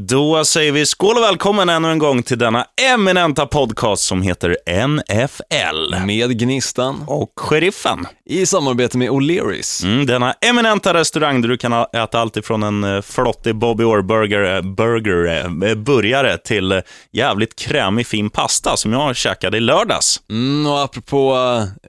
[0.00, 4.56] Då säger vi skål och välkommen ännu en gång till denna eminenta podcast som heter
[4.86, 6.06] NFL.
[6.06, 7.04] Med Gnistan.
[7.06, 8.06] Och Sheriffen.
[8.26, 9.84] I samarbete med O'Learys.
[9.84, 15.74] Mm, denna eminenta restaurang där du kan äta allt ifrån en flottig Bobby Orr-burger burger,
[15.74, 20.20] burgare till jävligt krämig fin pasta som jag käkade i lördags.
[20.30, 21.36] Mm, och apropå,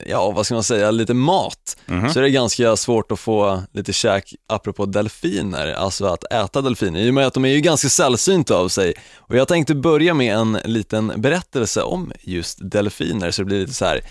[0.05, 2.13] ja vad ska man säga, lite mat, Mhm.
[2.13, 6.99] så är det ganska svårt att få lite käk apropå delfiner, alltså att äta delfiner,
[6.99, 8.93] i och med att de är ju ganska sällsynta av sig.
[9.17, 13.73] Och jag tänkte börja med en liten berättelse om just delfiner, så det blir lite
[13.73, 14.01] så här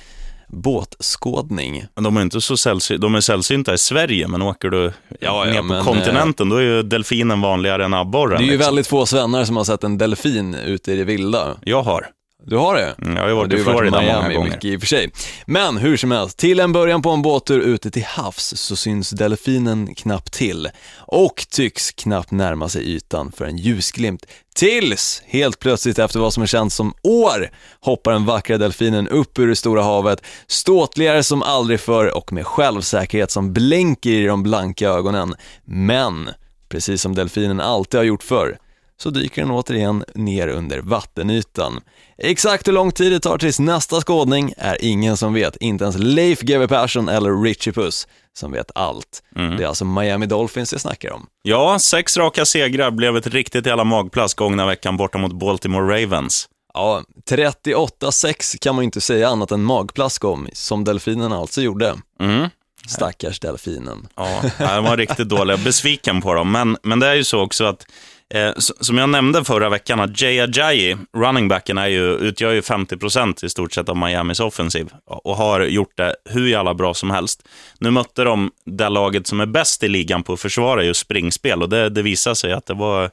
[0.49, 1.87] båtskådning.
[1.95, 5.17] Men De är inte så sällsynta, de är sällsynta i Sverige, men åker du Ja,
[5.21, 8.39] ja, ner på men, kontinenten, då är ju delfinen vanligare än abborren.
[8.39, 8.67] Det är ju liksom.
[8.67, 11.57] väldigt få svennar som har sett en delfin ute i det vilda.
[11.65, 12.07] Jag har.
[12.45, 12.95] Du har det?
[13.03, 14.51] Mm, Jag har ju varit i varit Florida många gånger.
[14.51, 15.11] mycket i och för sig.
[15.47, 19.11] Men hur som helst, till en början på en båttur ute till havs så syns
[19.11, 24.27] delfinen knappt till och tycks knappt närma sig ytan för en ljusglimt.
[24.55, 29.39] Tills, helt plötsligt efter vad som är känt som år, hoppar den vackra delfinen upp
[29.39, 34.43] ur det stora havet, ståtligare som aldrig förr och med självsäkerhet som blänker i de
[34.43, 35.35] blanka ögonen.
[35.65, 36.31] Men,
[36.69, 38.59] precis som delfinen alltid har gjort förr,
[39.01, 41.81] så dyker den återigen ner under vattenytan.
[42.19, 45.99] Exakt hur lång tid det tar tills nästa skådning är ingen som vet, inte ens
[45.99, 49.23] Leif GW Persson eller Richie Puss som vet allt.
[49.35, 51.27] Det är alltså Miami Dolphins jag snackar om.
[51.43, 56.49] Ja, sex raka segrar blev ett riktigt jävla magplask gångna veckan borta mot Baltimore Ravens.
[56.75, 61.95] Ja, 38-6 kan man ju inte säga annat än magplask om, som delfinen alltså gjorde.
[62.21, 62.49] Mm.
[62.89, 64.09] Stackars delfinen.
[64.17, 65.53] Ja, jag var riktigt dålig.
[65.53, 66.53] Jag är besviken på dem.
[66.53, 67.87] Men, men det är ju så också att,
[68.35, 72.61] eh, som jag nämnde förra veckan, att Jay Ajayi, running backen, är ju, utgör ju
[72.61, 77.11] 50% i stort sett av Miamis offensiv och har gjort det hur jävla bra som
[77.11, 77.49] helst.
[77.79, 81.63] Nu mötte de det laget som är bäst i ligan på att försvara just springspel
[81.63, 83.11] och det, det visade sig att det var,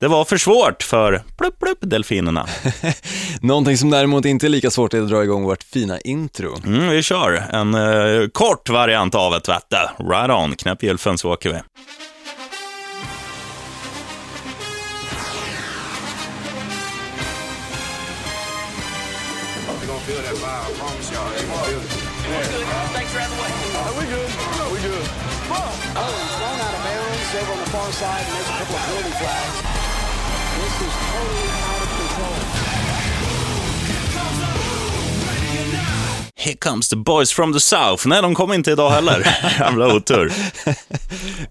[0.00, 2.46] det var för svårt för plupp, plupp, delfinerna.
[3.40, 6.56] Någonting som däremot inte är lika svårt är att dra igång vårt fina intro.
[6.66, 9.90] Mm, vi kör en eh, kort variant av ett vette.
[10.10, 11.60] Right on, knäpp gylfen så åker vi.
[19.94, 21.30] Gonna feel that vibe, I promise y'all.
[21.30, 21.90] You're gonna feel it.
[22.98, 23.52] Thanks for having the way.
[23.94, 24.30] we good.
[24.74, 25.06] we good.
[25.54, 28.74] Oh, he's thrown out of bounds over on the far side, and there's a couple
[28.74, 29.56] of penalty flags.
[30.58, 32.34] This is totally out of control.
[36.36, 38.06] Here comes the boys from the south.
[38.06, 39.26] Nej, de kom inte idag heller.
[39.60, 40.32] Jävla otur.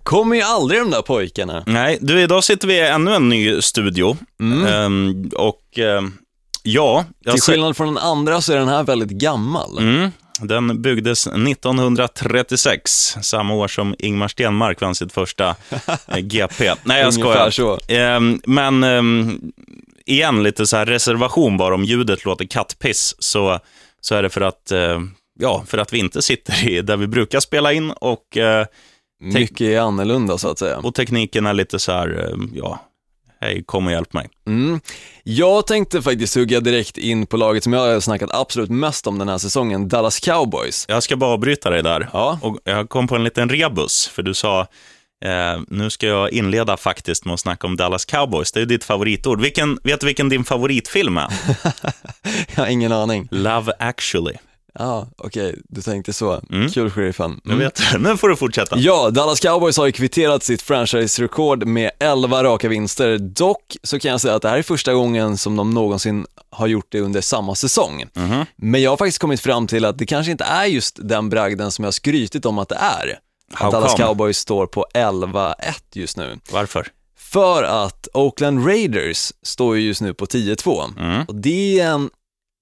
[0.03, 1.63] Kommer ju aldrig de där pojkarna.
[1.67, 4.17] Nej, du, idag sitter vi i ännu en ny studio.
[4.67, 6.17] Ehm, och ehm,
[6.63, 9.77] ja, Till skillnad från den andra så är den här väldigt gammal.
[9.77, 15.55] Mm, den byggdes 1936, samma år som Ingmar Stenmark vann sitt första
[16.07, 16.73] eh, GP.
[16.83, 17.49] Nej, jag skojar.
[17.49, 17.79] så.
[17.87, 19.41] Ehm, men ehm,
[20.05, 23.59] igen, lite så här reservation bara om ljudet låter kattpiss, så,
[24.01, 25.01] så är det för att, eh,
[25.39, 28.65] ja, för att vi inte sitter i där vi brukar spela in och, eh,
[29.21, 30.77] Mycket är annorlunda så att säga.
[30.77, 32.79] och tekniken är lite så här, ja,
[33.43, 34.29] hej, kom och hjälp mig.
[34.47, 34.79] Mm.
[35.23, 39.19] Jag tänkte faktiskt hugga direkt in på laget som jag har snackat absolut mest om
[39.19, 40.85] den här säsongen, Dallas Cowboys.
[40.89, 42.09] Jag ska bara avbryta dig där.
[42.13, 42.39] Ja.
[42.41, 44.61] Och jag kom på en liten rebus, för du sa,
[45.25, 48.51] eh, nu ska jag inleda faktiskt med att snacka om Dallas Cowboys.
[48.51, 49.41] Det är ditt favoritord.
[49.41, 51.27] Vilken, vet du vilken din favoritfilm är?
[52.55, 53.27] Jag har ingen aning.
[53.31, 54.33] Love actually.
[54.79, 56.41] Ja, okej, du tänkte så.
[56.49, 56.69] Mm.
[56.69, 57.41] Kul sheriffen.
[57.43, 57.59] Nu, Mm.
[57.65, 58.77] vet, nu får du fortsätta.
[58.79, 63.17] Ja, Dallas Cowboys har ju kvitterat sitt franchise-rekord med 11 raka vinster.
[63.17, 66.67] Dock så kan jag säga att det här är första gången som de någonsin har
[66.67, 68.05] gjort det under samma säsong.
[68.15, 68.45] Mhm.
[68.55, 71.71] Men jag har faktiskt kommit fram till att det kanske inte är just den bragden
[71.71, 73.19] som jag har skrytit om att det är.
[73.53, 74.03] How Att Dallas come?
[74.05, 75.55] Cowboys står på 11-1
[75.93, 76.39] just nu.
[76.51, 76.87] Varför?
[77.17, 81.25] För att Oakland Raiders står ju just nu på 10-2 Mm.
[81.27, 82.09] och det är en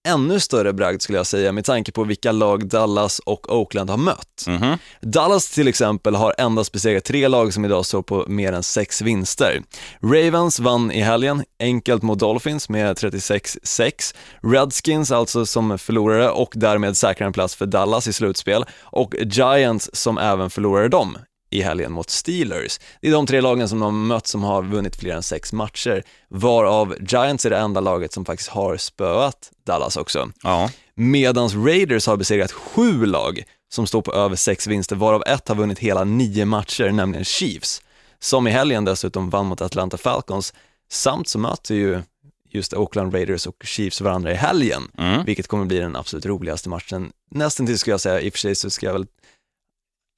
[0.07, 3.97] ännu större bragd skulle jag säga med tanke på vilka lag Dallas och Oakland har
[3.97, 4.45] mött.
[4.47, 4.77] Mhm.
[5.01, 9.01] Dallas till exempel har endast besegrat tre lag som idag står på mer än sex
[9.01, 9.61] vinster.
[10.03, 14.15] Ravens vann i helgen enkelt mot Dolphins med 36-6.
[14.43, 19.89] Redskins alltså som förlorare och därmed säkrar en plats för Dallas i slutspel och Giants
[19.93, 21.17] som även förlorade dem
[21.51, 22.79] i helgen mot Steelers.
[23.01, 25.53] Det är de tre lagen som de har mött som har vunnit fler än sex
[25.53, 30.29] matcher, varav Giants är det enda laget som faktiskt har spöat Dallas också.
[30.43, 30.69] Ja.
[30.95, 33.43] Medans Raiders har besegrat sju lag
[33.73, 37.81] som står på över sex vinster, varav ett har vunnit hela nio matcher, nämligen Chiefs,
[38.19, 40.53] som i helgen dessutom vann mot Atlanta Falcons,
[40.91, 42.01] samt så möter ju
[42.49, 45.25] just Oakland Raiders och Chiefs varandra i helgen, Mm.
[45.25, 47.11] vilket kommer bli den absolut roligaste matchen.
[47.31, 49.05] Nästan till skulle jag säga, i och för sig så ska jag väl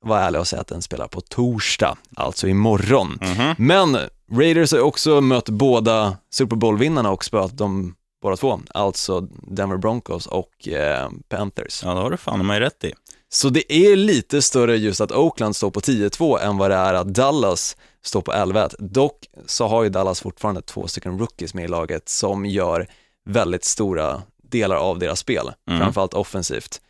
[0.04, 3.20] vara ärlig och säga att den spelar på torsdag, alltså imorgon.
[3.58, 3.98] Men
[4.32, 10.28] Raiders har också mött båda Super Bowl-vinnarna och spöat dem båda två, alltså Denver Broncos
[10.28, 11.84] och eh, Panthers.
[11.84, 12.94] Ja, det har du fan mig rätt i.
[13.30, 16.94] Så det är lite större just att Oakland står på 10-2 än vad det är
[16.94, 18.76] att Dallas står på 11-1.
[18.80, 22.88] Dock så har ju Dallas fortfarande två stycken rookies med i laget som gör
[23.26, 26.82] väldigt stora delar av deras spel, framförallt offensivt,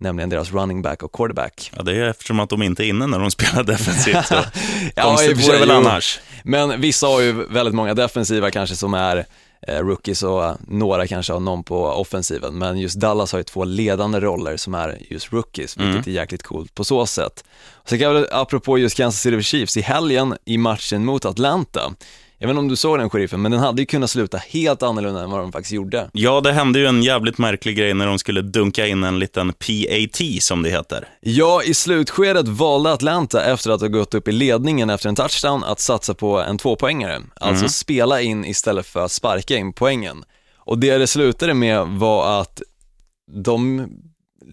[0.00, 1.72] nämligen deras running back och quarterback.
[1.76, 4.26] Ja, det är eftersom att de inte är inne när de spelar defensivt.
[4.26, 4.34] Så
[4.96, 6.20] Ja, konstigt vore väl annars.
[6.44, 9.26] Men vissa har ju väldigt många defensiva kanske som är
[9.66, 12.58] eh, rookies och eh, några kanske har någon på offensiven.
[12.58, 16.42] Men just Dallas har ju två ledande roller som är just rookies, vilket är jäkligt
[16.42, 17.44] coolt på så sätt.
[17.84, 21.92] Så kan jag väl, apropå just Kansas City Chiefs, i helgen i matchen mot Atlanta,
[22.42, 24.82] jag vet inte om du såg den sheriffen, men den hade ju kunnat sluta helt
[24.82, 26.10] annorlunda än vad de faktiskt gjorde.
[26.12, 29.52] Ja, det hände ju en jävligt märklig grej när de skulle dunka in en liten
[29.52, 31.08] PAT, som det heter.
[31.20, 35.64] Ja, i slutskedet valde Atlanta efter att ha gått upp i ledningen efter en touchdown
[35.64, 37.22] att satsa på en tvåpoängare.
[37.34, 40.24] Alltså spela in istället för att sparka in poängen.
[40.56, 42.62] Och det det slutade med var att
[43.32, 43.88] de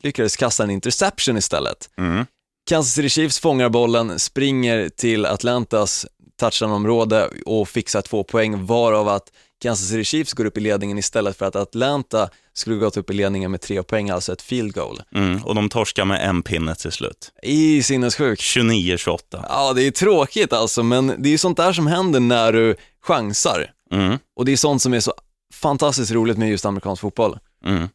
[0.04, 1.90] lyckades kasta en interception istället.
[1.98, 2.26] Mm.
[2.70, 6.06] Kansas City Chiefs fångar bollen, springer till Atlantas
[6.38, 9.32] touchdownområde och fixar två poäng, varav att
[9.62, 13.14] Kansas City Chiefs går upp i ledningen istället för att Atlanta skulle gått upp i
[13.14, 15.02] ledningen med tre poäng, alltså ett field goal.
[15.16, 15.44] Mm.
[15.44, 17.32] Och de torskar med en pinne till slut.
[17.44, 18.42] I sinnessjukt.
[18.42, 19.20] 29-28.
[19.32, 22.76] Ja, det är tråkigt alltså, men det är ju sånt där som händer när du
[23.02, 23.72] chansar.
[23.92, 24.18] Mm.
[24.36, 25.14] Och det är sånt som är så
[25.54, 27.40] fantastiskt roligt med just amerikansk fotboll.
[27.66, 27.90] Mm.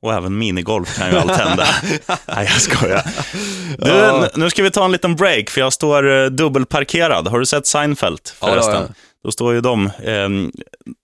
[0.00, 1.66] Och även minigolf kan ju allt hända.
[2.26, 3.02] Nej, jag skojar.
[3.78, 4.28] Du, Ja.
[4.34, 7.28] nu ska vi ta en liten break, för jag står eh, dubbelparkerad.
[7.28, 8.74] Har du sett Seinfeld Ja, förresten?
[8.74, 8.94] ja, ja.
[9.24, 10.50] Då står ju de, ehm,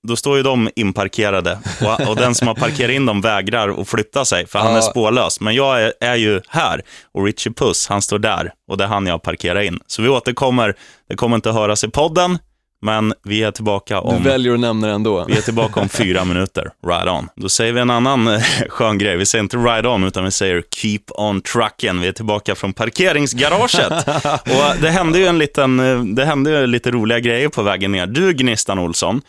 [0.08, 3.88] då står ju de inparkerade och, och den som har parkerat in dem vägrar att
[3.88, 4.78] flytta sig, för han Ja.
[4.78, 5.40] är spårlös.
[5.40, 6.82] Men jag är, är ju här
[7.14, 9.78] och Richie Puss, han står där och det är han jag parkerar in.
[9.86, 10.74] Så vi återkommer,
[11.08, 12.38] det kommer inte höras i podden,
[12.82, 14.22] men vi är tillbaka Du om...
[14.22, 15.24] väljer att nämna det ändå.
[15.28, 16.70] Vi är tillbaka om fyra minuter.
[16.86, 17.28] Right on.
[17.36, 19.16] Då säger vi en annan eh, skön grej.
[19.16, 22.00] Vi säger inte right on, utan vi säger keep on trucken.
[22.00, 23.92] Vi är tillbaka från parkeringsgaraget.
[24.26, 27.92] och det hände ju en liten, eh, det hände ju lite roliga grejer på vägen
[27.92, 28.06] ner.
[28.06, 29.22] Du, Gnistan Olsson,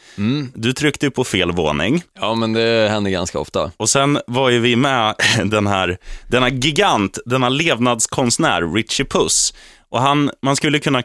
[0.54, 2.02] du tryckte ju på fel våning.
[2.20, 3.72] Ja, men det händer ganska ofta.
[3.78, 5.16] Och sen var ju vi med
[5.46, 5.98] den här,
[6.28, 9.54] denna gigant, denna levnadskonstnär, Richie Puss.
[9.94, 11.04] Och han, man skulle kunna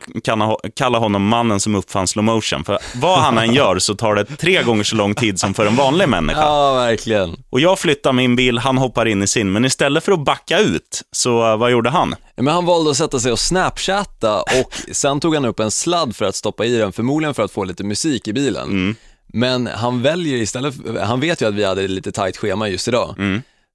[0.76, 2.64] kalla, honom mannen som uppfann slow motion.
[2.64, 5.67] För vad han än gör så tar det tre gånger så lång tid som för
[5.67, 6.40] en vanlig människa.
[6.40, 7.37] Ja, verkligen.
[7.50, 9.52] Och jag flyttar min bil, han hoppar in i sin.
[9.52, 12.14] Men istället för att backa ut, så eh, vad gjorde han?
[12.37, 16.17] Men han valde att sätta sig och snapchatta och sen tog han upp en sladd
[16.17, 18.96] för att stoppa i den, förmodligen för att få lite musik i bilen.
[19.26, 23.14] Men han väljer istället, han vet ju att vi hade lite tajt schema just idag.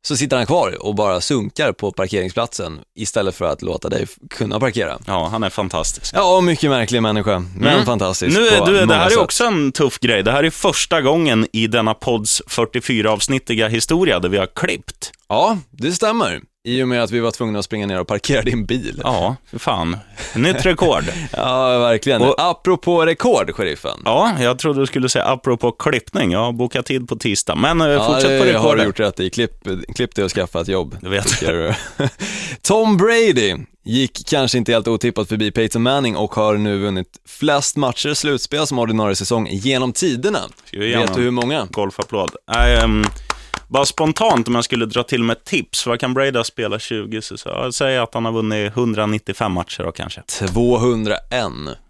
[0.08, 4.60] Så sitter han kvar och bara sunkar på parkeringsplatsen istället för att låta dig kunna
[4.60, 5.00] parkera.
[5.08, 6.16] Ja, han är fantastisk.
[6.16, 9.18] Ja, mycket märklig människa, men fantastisk Nu, på du, det här är sätt.
[9.20, 10.24] också en tuff grej.
[10.24, 15.12] Det här är första gången i denna podds 44-avsnittiga historia där vi har klippt.
[15.30, 16.42] Ja, det stämmer.
[16.66, 19.02] I och med att vi var tvungna att springa ner och parkera din bil.
[19.04, 19.98] Ja, för fan.
[20.36, 21.04] Nytt rekord.
[21.32, 22.22] Ja, verkligen.
[22.22, 24.02] Och- Apropå rekord, sheriffen.
[24.06, 26.32] Ja, jag trodde du skulle säga apropå klippning.
[26.32, 27.56] Jag har bokat tid på tisdag.
[27.56, 28.86] Men eh, Ja, fortsätt på det har du rekordet.
[28.86, 29.30] gjort rätt i.
[29.30, 30.98] Klipp, klipp dig och skaffa ett jobb.
[31.02, 31.74] Det vet du.
[32.62, 33.56] Tom Brady
[33.86, 38.16] gick kanske inte helt otippat förbi Peyton Manning och har nu vunnit flest matcher i
[38.16, 40.40] slutspel som ordinarie säsong genom tiderna.
[40.72, 41.68] Vet du hur många?
[41.72, 42.32] Golfapplåd.
[42.56, 43.04] Ehm,
[43.74, 45.86] bara spontant om jag skulle dra till med tips.
[45.86, 47.22] Vad kan Brady spela 20?
[47.22, 50.22] Så, så jag säger att han har vunnit 195 matcher då kanske.
[50.22, 51.20] 201.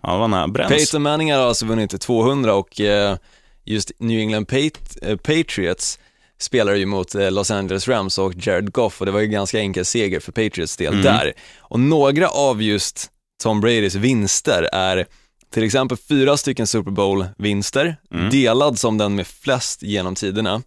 [0.03, 0.47] Ja, var nära.
[0.47, 0.71] Bränns.
[0.71, 3.17] Peyton Manning har alltså vunnit 200 och eh,
[3.65, 5.99] just New England Pat- eh, Patriots
[6.39, 9.59] spelar ju mot eh, Los Angeles Rams och Jared Goff och det var ju ganska
[9.59, 11.33] enkel seger för Patriots del där.
[11.59, 13.09] Och några av just
[13.43, 15.05] Tom Bradys vinster är
[15.53, 17.95] till exempel fyra stycken Super Bowl-vinster,
[18.31, 20.61] delad som den med flest genom tiderna.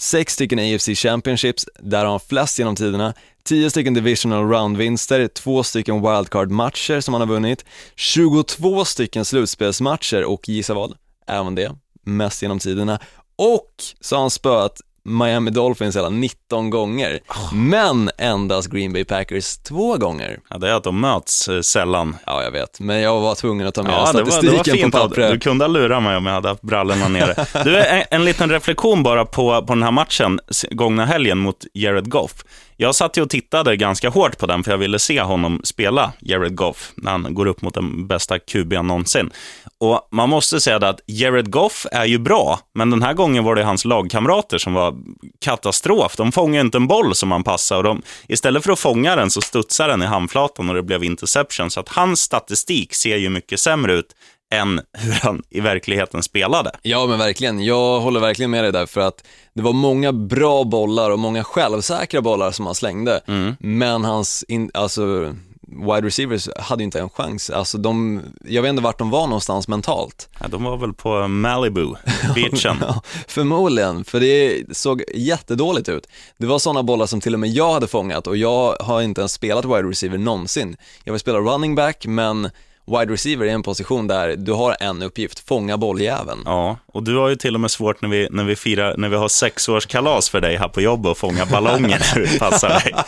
[0.00, 3.14] Sex stycken AFC Championships, där har han flest genom tiderna.
[3.44, 7.64] Tio stycken Divisional Round-vinster, två stycken wildcard-matcher som han har vunnit.
[7.96, 10.96] 22 stycken slutspelsmatcher och gissa vad?
[11.26, 11.72] Även det,
[12.04, 13.00] mest genom tiderna.
[13.36, 17.20] Och så har han spöat Miami Dolphins hela 19 gånger,
[17.52, 20.38] men endast Green Bay Packers två gånger.
[20.50, 22.16] Ja, det är att de möts eh, sällan.
[22.26, 24.72] Ja, jag vet, men jag var tvungen att ta med Ja, det var, det statistiken
[24.72, 24.94] var fint.
[24.94, 25.30] på pappret.
[25.32, 27.34] Du kunde ha lurat mig om jag hade haft brallorna nere.
[27.64, 32.10] Du, en, en liten reflektion bara på, på den här matchen, gångna helgen mot Jared
[32.10, 32.34] Goff
[32.80, 36.12] jag satt ju och tittade ganska hårt på den, för jag ville se honom spela
[36.20, 39.30] Jared Goff när han går upp mot den bästa QB'n någonsin.
[39.78, 43.54] Och man måste säga att Jared Goff är ju bra, men den här gången var
[43.54, 44.94] det hans lagkamrater som var
[45.40, 46.16] katastrof.
[46.16, 49.30] De fångade inte en boll som han passade och de, istället för att fånga den
[49.30, 51.70] så studsade den i handflatan och det blev interception.
[51.70, 54.14] Så att hans statistik ser ju mycket sämre ut
[54.50, 56.70] än hur han i verkligheten spelade.
[56.82, 57.64] Ja, men verkligen.
[57.64, 59.24] Jag håller verkligen med dig där för att
[59.54, 63.20] det var många bra bollar och många självsäkra bollar som han slängde.
[63.58, 65.34] Men hans, in, alltså,
[65.68, 67.50] wide receivers hade ju inte en chans.
[67.50, 70.28] Alltså de, jag vet inte vart de var någonstans mentalt.
[70.40, 71.86] Ja, de var väl på Malibu,
[72.34, 72.76] beachen.
[72.80, 76.06] Ja, förmodligen, för det såg jättedåligt ut.
[76.36, 79.20] Det var sådana bollar som till och med jag hade fångat och jag har inte
[79.20, 80.76] ens spelat wide receiver någonsin.
[81.04, 82.50] Jag vill spela running back, men
[82.98, 86.42] wide receiver är en position där du har en uppgift, fånga bolljäveln.
[86.44, 89.08] Ja, och du har ju till och med svårt när vi, när vi, firar, när
[89.08, 92.94] vi har sexårskalas för dig här på jobbet och fånga ballonger när det passar dig.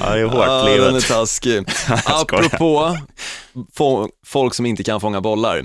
[0.00, 1.04] Ja, det är hårt den livet.
[1.04, 1.64] är taskig.
[2.04, 2.96] Apropå
[4.26, 5.64] folk som inte kan fånga bollar,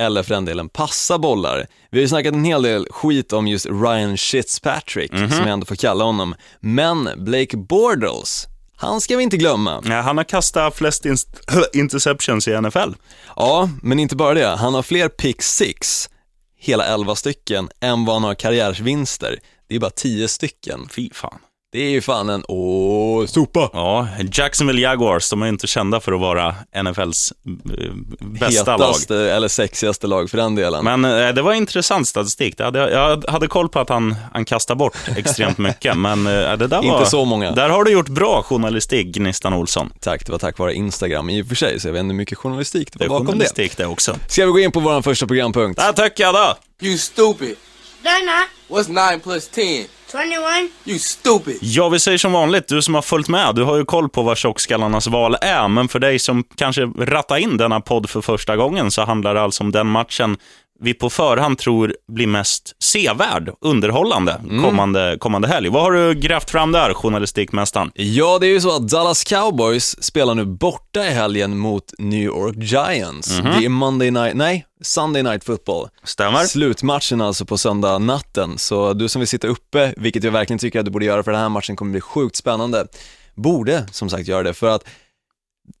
[0.00, 1.66] eller för den delen passa bollar.
[1.90, 5.30] Vi har ju snackat en hel del skit om just Ryan Fitzpatrick, Mhm.
[5.30, 6.34] som jag ändå får kalla honom.
[6.60, 8.46] Men Blake Bortles,
[8.80, 9.82] han ska vi inte glömma.
[9.84, 12.92] Ja, han har kastat flest inst- interceptions i NFL.
[13.36, 14.46] Ja, men inte bara det.
[14.56, 16.10] Han har fler pick six,
[16.58, 19.38] hela 11 stycken, än vad han har karriärsvinster.
[19.68, 20.88] Det är bara 10 stycken.
[20.90, 21.38] Fy fan.
[21.72, 23.70] Det är ju fan en, åh, sopa.
[23.72, 27.32] Ja, Jacksonville Jaguars, de är inte kända för att vara NFLs
[27.78, 28.86] eh, bästa lag.
[28.86, 30.84] Hetaste eller sexigaste lag för den delen.
[30.84, 32.58] Men eh, det var intressant statistik.
[32.58, 36.32] Det hade, jag hade koll på att han, han kastar bort extremt mycket, men eh,
[36.32, 36.98] det där var...
[36.98, 37.50] Inte så många.
[37.50, 39.92] Där har du gjort bra journalistik, Gnistan Olsson.
[40.00, 42.16] Tack, det var tack vare Instagram i och för sig, så jag vet inte hur
[42.18, 43.32] mycket journalistik det Det var är bakom det.
[43.32, 44.16] journalistik det också.
[44.28, 45.80] Ska vi gå in på vår första programpunkt?
[45.80, 46.56] Där tycker jag då.
[46.86, 47.56] You stupid.
[48.02, 48.78] Not.
[48.78, 49.86] What's 9 plus 10?
[50.12, 50.70] 21.
[50.84, 51.58] You stupid.
[51.60, 54.22] Ja, vi säger som vanligt, du som har följt med, du har ju koll på
[54.22, 58.56] vad tjockskallarnas val är, men för dig som kanske rattar in denna podd för första
[58.56, 60.36] gången så handlar det alltså om den matchen
[60.80, 65.68] vi på förhand tror blir mest sevärd, underhållande, kommande, kommande helg.
[65.68, 67.90] Vad har du grävt fram där, journalistikmästaren?
[67.94, 72.22] Ja, det är ju så att Dallas Cowboys spelar nu borta i helgen mot New
[72.22, 73.38] York Giants.
[73.38, 75.88] Det är Monday night, nej, Sunday night football.
[76.04, 76.38] Stämmer?
[76.44, 80.78] Slutmatchen alltså på söndag natten, så du som vill sitta uppe, vilket jag verkligen tycker
[80.78, 82.86] att du borde göra för den här matchen kommer bli sjukt spännande,
[83.34, 84.84] borde som sagt göra det för att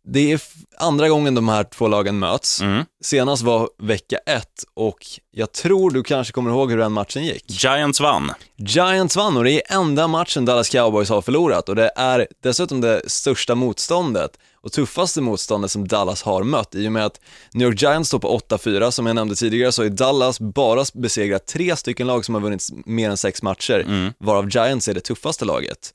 [0.04, 0.40] det är
[0.76, 2.60] andra gången de här två lagen möts.
[2.60, 2.84] Mm.
[3.00, 4.98] Senast var vecka ett och
[5.30, 7.44] jag tror du kanske kommer ihåg hur den matchen gick.
[7.64, 8.32] Giants vann.
[8.56, 12.80] Giants vann och det är enda matchen Dallas Cowboys har förlorat och det är dessutom
[12.80, 17.20] det största motståndet och tuffaste motståndet som Dallas har mött i och med att
[17.52, 21.46] New York Giants står på 8-4 som jag nämnde tidigare så är Dallas bara besegrat
[21.46, 25.44] tre stycken lag som har vunnit mer än sex matcher varav Giants är det tuffaste
[25.44, 25.94] laget.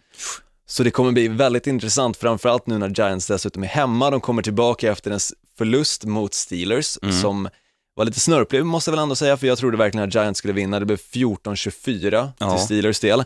[0.65, 4.09] Så det kommer bli väldigt intressant, framförallt nu när Giants dessutom är hemma.
[4.11, 5.19] De kommer tillbaka efter en
[5.57, 7.49] förlust mot Steelers, som
[7.95, 10.53] var lite snörplig måste jag väl ändå säga, för jag trodde verkligen att Giants skulle
[10.53, 10.79] vinna.
[10.79, 12.55] Det blev 14-24 Ja.
[12.57, 13.23] till Steelers del.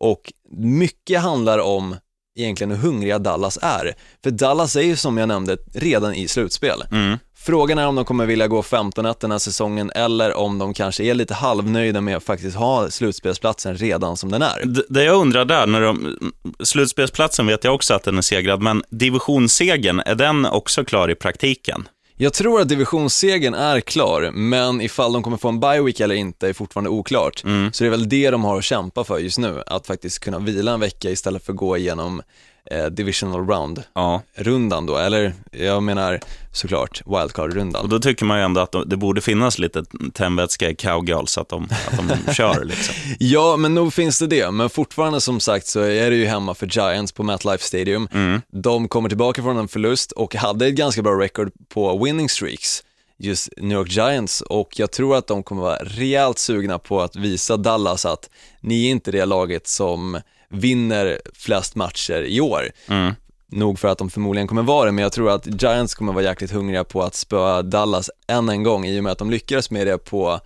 [0.00, 1.96] Och mycket handlar om
[2.38, 3.94] egentligen hur hungriga Dallas är.
[4.22, 6.82] För Dallas är ju som jag nämnde redan i slutspel.
[6.92, 7.18] Mm.
[7.44, 11.04] Frågan är om de kommer vilja gå 15-1 den här säsongen eller om de kanske
[11.04, 14.64] är lite halvnöjda med att faktiskt ha slutspelsplatsen redan som den är.
[14.88, 16.16] Det jag undrar där, när de,
[16.60, 21.14] slutspelsplatsen vet jag också att den är segrad, men divisionssegern, är den också klar i
[21.14, 21.88] praktiken?
[22.16, 26.14] Jag tror att divisionssegern är klar, men ifall de kommer få en bye week eller
[26.14, 27.38] inte är fortfarande oklart.
[27.72, 30.38] Så det är väl det de har att kämpa för just nu, att faktiskt kunna
[30.38, 32.22] vila en vecka istället för att gå igenom
[32.70, 36.20] eh, divisional round-rundan Ja, då, eller jag menar
[36.52, 37.82] såklart wildcard-rundan.
[37.82, 41.38] och då tycker man ju ändå att de- det borde finnas lite tändvätska i cowgirls,
[41.38, 42.94] att de, att de kör liksom.
[43.18, 46.54] Ja, men nog finns det det, men fortfarande som sagt så är det ju hemma
[46.54, 48.08] för Giants på MetLife Stadium.
[48.50, 52.82] De kommer tillbaka från en förlust och hade ett ganska bra record på winning streaks,
[53.18, 57.16] just New York Giants, och jag tror att de kommer vara rejält sugna på att
[57.16, 60.20] visa Dallas att ni är inte det laget som
[60.52, 62.70] vinner flest matcher i år.
[62.88, 63.14] Mm.
[63.48, 66.24] Nog för att de förmodligen kommer vara det, men jag tror att Giants kommer vara
[66.24, 69.70] jäkligt hungriga på att spöa Dallas än en gång i och med att de lyckades
[69.70, 70.40] med det på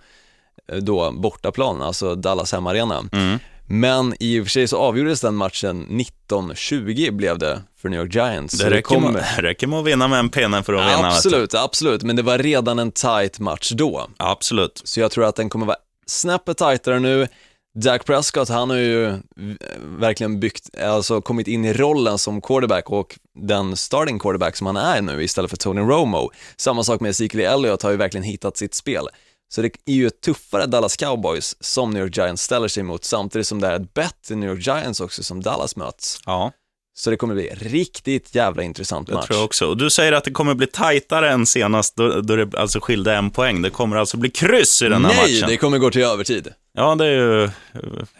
[0.71, 3.03] eh, då bortaplan, alltså Dallas hemmaarena.
[3.11, 3.39] Mm.
[3.69, 5.87] Men i och för sig så avgjordes den matchen
[6.29, 8.57] 19-20 blev det för New York Giants.
[8.57, 10.95] Det räcker, kommer- med, det räcker med att vinna med en pinne för att vinna.
[10.95, 11.07] vet du.
[11.17, 14.07] Absolut, absolut, men det var redan en tight match då.
[14.17, 14.81] Absolut.
[14.83, 17.27] Så jag tror att den kommer vara snäppet tajtare nu.
[17.83, 19.13] Dak Prescott, han har ju
[19.81, 24.77] verkligen byggt, alltså kommit in i rollen som quarterback och den starting quarterback som han
[24.77, 26.31] är nu istället för Tony Romo.
[26.57, 29.07] Samma sak med Ezekiel Elliott har ju verkligen hittat sitt spel.
[29.49, 33.03] Så det är ju ett tuffare Dallas Cowboys som New York Giants ställer sig emot,
[33.03, 36.19] samtidigt som det är ett bättre New York Giants också som Dallas möts.
[36.25, 36.51] Ja,
[36.97, 39.25] Så det kommer bli riktigt jävla intressant det match.
[39.27, 39.65] tror jag också.
[39.65, 43.13] Och du säger att det kommer bli tajtare än senast, då, då det alltså skilde
[43.13, 43.61] en poäng.
[43.61, 45.49] Det kommer alltså bli kryss i den här Nej, matchen.
[45.49, 46.47] det kommer gå till övertid.
[46.79, 47.49] Ja, det är ju...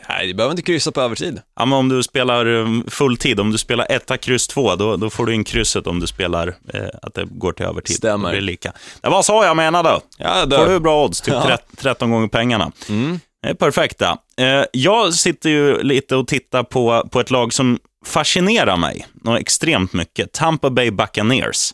[0.10, 1.42] Nej, du behöver inte kryssa på övertid.
[1.56, 5.10] Ja, men om du spelar um, fulltid, om du spelar etta, kryss två, då, då
[5.10, 7.96] får du in krysset om du spelar eh, att det går till övertid.
[7.96, 8.24] Stämmer.
[8.28, 8.72] Då blir det lika.
[9.02, 10.00] Det var så jag menade.
[10.18, 11.44] Ja, Får du bra odds, typ Ja.
[11.46, 12.72] trett- 13 gånger pengarna.
[12.90, 13.20] Mm.
[13.42, 14.18] Det är perfekta.
[14.38, 19.40] Eh, jag sitter ju lite och tittar på, på ett lag som fascinerar mig något
[19.40, 20.32] extremt mycket.
[20.32, 21.74] Tampa Bay Buccaneers.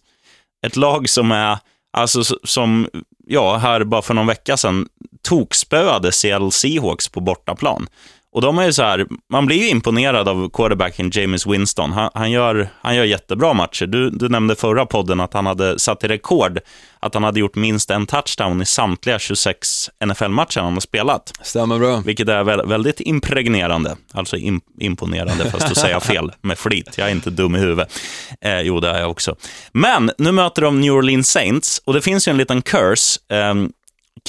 [0.65, 1.57] Ett lag som är,
[1.97, 2.87] alltså som,
[3.27, 4.87] ja, här bara för någon vecka sedan,
[5.24, 7.88] tokspöade Seattle Seahawks på bortaplan.
[8.36, 11.92] Och de är ju så här, man blir ju imponerad av quarterbacken James Winston.
[11.92, 13.86] Han, han, gör, han gör jättebra matcher.
[13.86, 16.60] Du, du nämnde förra podden att han hade satt i rekord,
[17.00, 21.32] att han hade gjort minst en touchdown i samtliga 26 NFL-matcher han har spelat.
[21.42, 21.98] Stämmer bra.
[22.06, 23.96] Vilket är vä- väldigt impregnerande.
[24.13, 26.98] Alltså im- imponerande, fast att säga fel med flit.
[26.98, 28.00] Jag är inte dum i huvudet.
[28.42, 29.36] Eh, jo, det är jag också.
[29.72, 33.53] Men nu möter de New Orleans Saints och det finns ju en liten curse eh,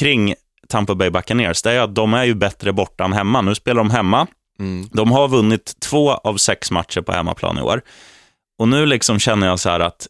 [0.01, 0.35] kring
[0.75, 1.63] Tampa Bay Buccaneers.
[1.63, 3.41] Det är att de är ju bättre borta än hemma.
[3.41, 4.27] Nu spelar de hemma.
[4.59, 4.89] Mm.
[4.93, 7.83] De har vunnit två av sex matcher på hemmaplan i år.
[8.59, 10.07] Och nu liksom känner jag så här att,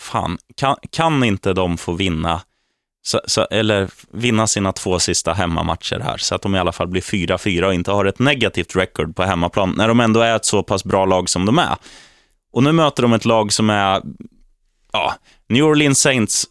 [0.00, 2.40] fan, kan, kan inte de få vinna
[3.02, 6.88] så, så, eller vinna sina två sista hemmamatcher här, så att de i alla fall
[6.88, 10.44] blir 4-4 och inte har ett negativt record på hemmaplan, när de ändå är ett
[10.44, 11.76] så pass bra lag som de är.
[12.52, 14.02] Och nu möter de ett lag som är,
[14.92, 15.14] ja,
[15.48, 16.46] New Orleans Saints,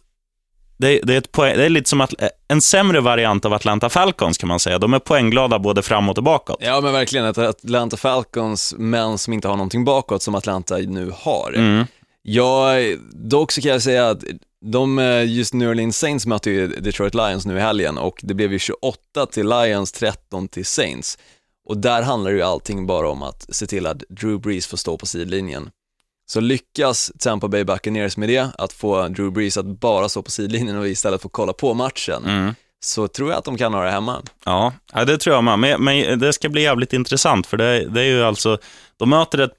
[0.76, 2.14] det, det, är, poäng, det är lite som att,
[2.48, 4.78] en sämre variant av Atlanta Falcons kan man säga.
[4.78, 6.56] De är poängglada både framåt och bakåt.
[6.60, 11.12] Ja men verkligen, ett Atlanta Falcons, men som inte har någonting bakåt som Atlanta nu
[11.14, 11.52] har.
[11.52, 11.84] Mm.
[12.22, 12.74] Ja,
[13.12, 14.24] dock så kan jag säga att
[14.64, 18.34] de, eh, just New Orleans Saints mötte ju Detroit Lions nu i helgen och det
[18.34, 21.18] blev ju 28 till Lions, 13 till Saints.
[21.68, 24.98] Och där handlar ju allting bara om att se till att Drew Brees får stå
[24.98, 25.70] på sidlinjen.
[26.26, 30.30] Så lyckas Tampa Bay Buccaneers med det, att få Drew Brees att bara stå på
[30.30, 32.54] sidlinjen och istället få kolla på matchen, Mm.
[32.84, 34.22] så tror jag att de kan ha det hemma.
[34.44, 34.72] Ja,
[35.06, 35.58] det tror jag med.
[35.58, 38.58] Men, men det ska bli jävligt intressant, för det, det är ju alltså,
[38.96, 39.52] de möter ett,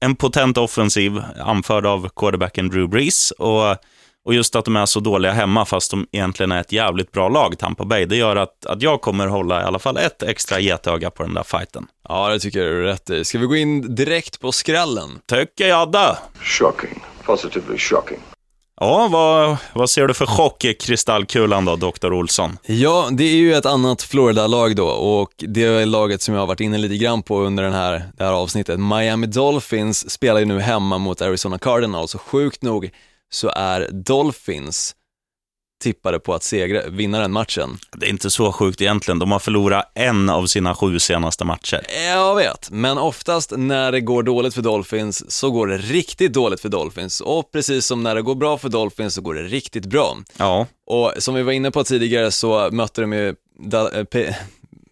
[0.00, 3.76] en potent offensiv anförd av quarterbacken Drew Brees och,
[4.26, 7.28] och just att de är så dåliga hemma, fast de egentligen är ett jävligt bra
[7.28, 10.60] lag, Tampa Bay, det gör att, att jag kommer hålla i alla fall ett extra
[10.60, 11.86] getöga på den där fighten.
[12.08, 13.24] Ja, det tycker jag du är rätt i.
[13.24, 15.18] Ska vi gå in direkt på skrällen?
[15.26, 16.16] Tycker jag det.
[16.40, 17.02] Shocking.
[17.24, 18.18] Positively shocking.
[18.80, 22.12] Ja, vad, vad ser du för chock i kristallkulan då, Dr.
[22.12, 22.58] Olsson?
[22.66, 26.46] Ja, det är ju ett annat Florida-lag då och det är laget som jag har
[26.46, 28.80] varit inne lite grann på under den här, det här avsnittet.
[28.80, 32.90] Miami Dolphins spelar ju nu hemma mot Arizona Cardinals och sjukt nog
[33.30, 34.94] så är Dolphins
[35.82, 37.78] tippade på att segra, vinna den matchen.
[37.96, 39.18] Det är inte så sjukt egentligen.
[39.18, 41.80] De har förlorat en av sina sju senaste matcher.
[42.06, 46.60] Jag vet, men oftast när det går dåligt för Dolphins så går det riktigt dåligt
[46.60, 49.86] för Dolphins och precis som när det går bra för Dolphins så går det riktigt
[49.86, 50.16] bra.
[50.36, 53.28] Ja, Och som vi var inne på tidigare så mötte de ju
[53.72, 54.34] eh,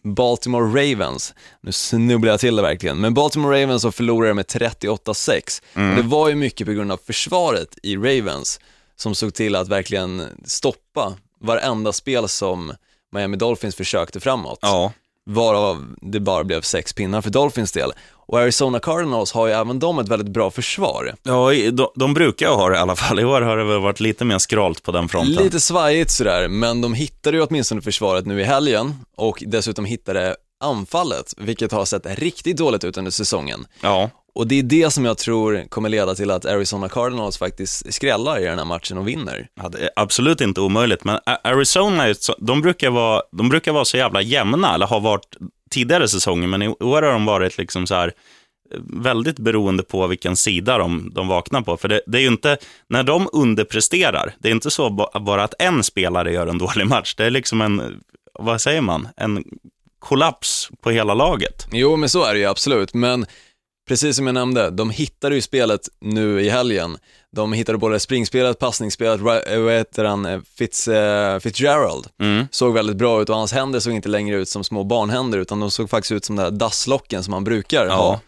[0.05, 1.35] Baltimore Ravens.
[1.61, 3.01] Nu snubblar jag till det verkligen.
[3.01, 5.63] Men Baltimore Ravens så förlorade med 38-6.
[5.75, 8.61] Och det var ju mycket på grund av försvaret i Ravens
[8.97, 12.73] som såg till att verkligen stoppa varenda spel som
[13.13, 14.59] Miami Dolphins försökte framåt.
[14.63, 14.93] ja.
[15.27, 17.93] Varav det bara blev sex pinnar för Dolphins del.
[18.27, 21.15] Och Arizona Cardinals har ju även de ett väldigt bra försvar.
[21.23, 23.21] Ja, de, de brukar ha det i alla fall.
[23.21, 25.45] I år har det väl varit lite mer skralt på den fronten.
[25.45, 30.37] Lite svajigt sådär, men de hittade ju åtminstone försvaret nu i helgen och dessutom hittade
[30.65, 33.67] anfallet, vilket har sett riktigt dåligt ut under säsongen.
[33.81, 37.95] Ja, Och det är det som jag tror kommer leda till att Arizona Cardinals faktiskt
[37.95, 39.49] skrällar i den här matchen och vinner.
[39.63, 41.05] ja, det är absolut inte omöjligt.
[41.05, 45.37] Men Arizona, de brukar, vara, de brukar vara så jävla jämna, eller har varit
[45.75, 48.09] tidigare säsonger, men i år har de varit liksom så här
[48.75, 51.77] eh, väldigt beroende på vilken sida de, de vaknar på.
[51.77, 52.57] För det, det är ju inte,
[52.89, 56.87] när de underpresterar, det är inte så ba- bara att en spelare gör en dålig
[56.87, 57.15] match.
[57.15, 58.01] Det är liksom en,
[58.39, 59.45] vad säger man, en
[59.99, 61.67] kollaps på hela laget.
[61.73, 63.27] Jo, men så är det ju absolut, men
[63.89, 66.99] precis som jag nämnde, de hittade ju spelet nu i helgen.
[67.33, 72.07] De hittade både springspelet, passningsspelet, eh, vad heter han, Eh, Fitz, eh, Fitzgerald.
[72.21, 72.47] Mm.
[72.51, 75.61] Såg väldigt bra ut och hans händer såg inte längre ut som små barnhänder utan
[75.61, 77.95] de såg faktiskt ut som den där dasslocken som man brukar Ja.
[77.95, 78.21] ha.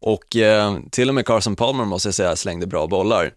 [0.00, 3.32] Och eh, till och med Carson Palmer måste jag säga slängde bra bollar.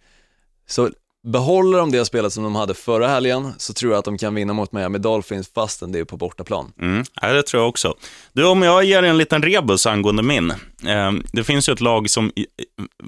[0.70, 0.90] Så
[1.28, 4.36] behåller de det spelet som de hade förra helgen så tror jag att de kan
[4.36, 6.74] vinna mot Miami Dolphins fastän det är på bortaplan.
[6.82, 7.94] Mm, ja, det tror jag också.
[8.34, 10.52] Du, om jag ger en liten rebus angående min.
[10.86, 12.32] Eh, det finns ju ett lag som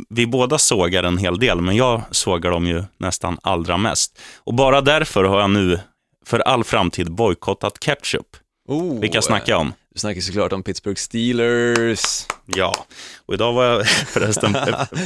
[0.09, 4.19] vi båda sågar en hel del, men jag sågar dem ju nästan allra mest.
[4.37, 5.79] Och bara därför har jag nu
[6.25, 8.27] för all framtid bojkottat ketchup.
[8.67, 9.73] Oh, Vilka snackar jag om?
[9.93, 12.25] Du snackar såklart om Pittsburgh Steelers.
[12.45, 12.85] Ja,
[13.25, 14.53] och idag var jag förresten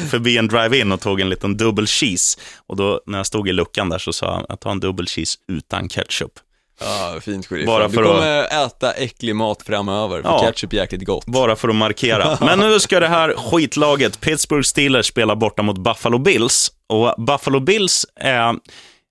[0.10, 2.40] förbi en drive-in och tog en liten dubbel cheese.
[2.68, 5.08] Och då när jag stod i luckan där så sa han att ta en dubbel
[5.08, 6.32] cheese utan ketchup.
[6.80, 7.66] Ja, fint sheriff.
[7.66, 10.40] Bara du kommer äta äcklig mat framöver, för Ja.
[10.46, 11.26] ketchup är jäkligt gott.
[11.26, 12.38] Bara för att markera.
[12.46, 16.72] Men nu ska det här skitlaget, Pittsburgh Steelers, spela borta mot Buffalo Bills.
[16.88, 18.54] Och Buffalo Bills är,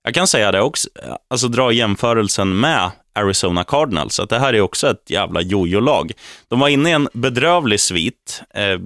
[0.03, 0.89] jag kan säga det också,
[1.27, 6.11] alltså dra jämförelsen med Arizona Cardinals, att det här är också ett jävla jojo-lag.
[6.47, 8.43] De var inne i en bedrövlig svit.
[8.53, 8.77] Eh,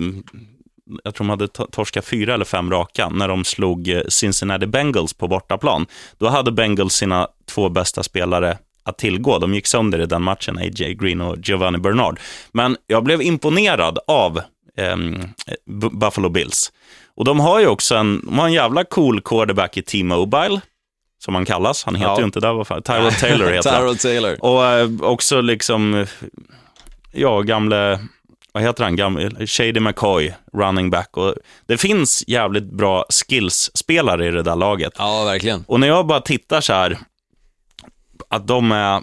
[1.04, 5.14] jag tror de hade torskat fyra eller fem raka när de slog eh, Cincinnati Bengals
[5.14, 5.86] på bortaplan.
[6.18, 9.40] Då hade Bengals sina två bästa spelare att tillgå.
[9.40, 10.94] De gick sönder i den matchen, A.J.
[10.94, 12.20] Green och Giovanni Bernard.
[12.52, 14.38] Men jag blev imponerad av
[14.78, 14.98] eh,
[15.92, 16.72] Buffalo Bills.
[17.16, 20.62] Och de har ju också en, de har en jävla cool quarterback i T-Mobile,
[21.20, 21.84] som han kallas.
[21.84, 22.20] Han heter Ja.
[22.20, 23.82] ju inte det, vad fan, Tyrod Taylor heter han.
[23.82, 24.38] Tyrod Taylor.
[24.40, 26.06] Och eh, också liksom,
[27.12, 28.00] ja, gamle,
[28.52, 31.18] vad heter han, gamle, Shady McCoy, running back.
[31.18, 34.94] Och det finns jävligt bra skills-spelare i det där laget.
[34.98, 35.64] Ja, verkligen.
[35.68, 36.98] Och när jag bara tittar så här,
[38.30, 39.02] att de är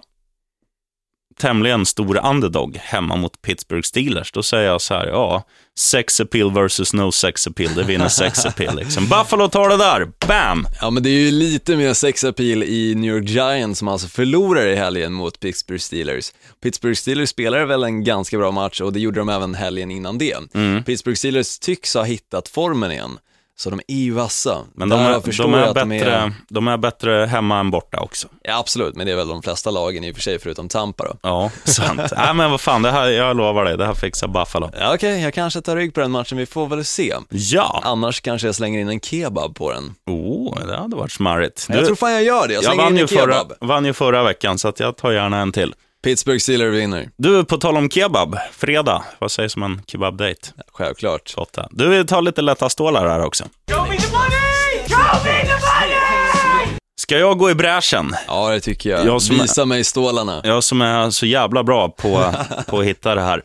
[1.38, 5.42] tämligen stor underdog hemma mot Pittsburgh Steelers, då säger jag så här, ja,
[5.78, 8.76] sex appeal versus no sex appeal, det vinner sex appeal.
[8.76, 9.08] Liksom.
[9.08, 10.66] Buffalo tar det där, bam!
[10.80, 14.08] Ja, men det är ju lite mer sex appeal i New York Giants som alltså
[14.08, 16.32] förlorar i helgen mot Pittsburgh Steelers.
[16.62, 20.18] Pittsburgh Steelers spelade väl en ganska bra match och det gjorde de även helgen innan
[20.18, 20.54] det.
[20.54, 20.84] Mm.
[20.84, 23.18] Pittsburgh Steelers tycks ha hittat formen igen,
[23.56, 24.58] så de är ju vassa.
[24.74, 28.28] Men de är, de, jag är bättre, de är bättre hemma än borta också.
[28.42, 31.04] Ja, absolut, men det är väl de flesta lagen i och för sig, förutom Tampa
[31.04, 31.16] då.
[31.22, 32.00] Ja, sant.
[32.16, 34.70] Nej, men vad fan, det här, jag lovar dig, det här fixar Buffalo.
[34.78, 37.14] Ja, Okej, jag kanske tar rygg på den matchen, vi får väl se.
[37.30, 37.80] Ja!
[37.84, 39.94] Annars kanske jag slänger in en kebab på den.
[40.06, 41.66] Oh, det hade varit smarrigt.
[41.68, 43.52] jag tror fan jag gör det, jag jag slänger vann in ju, en förra, kebab.
[43.60, 45.74] vann ju förra veckan, så att jag tar gärna en till.
[46.04, 50.52] Pittsburgh Steelers vinner, Du, på tal om kebab, fredag, vad sägs om en kebab-date?
[50.72, 51.34] självklart.
[51.34, 51.68] Totta.
[51.70, 53.44] Du, vi tar lite lätta stålar här också.
[53.70, 54.88] Show me the money!
[54.88, 56.78] Show me the money!
[57.00, 58.12] Ska jag gå i bräschen?
[58.26, 59.06] Ja, det tycker jag.
[59.06, 60.40] Jag som är- Visa mig stålarna.
[60.44, 62.32] Jag som är så jävla bra på,
[62.66, 63.42] på att hitta det här.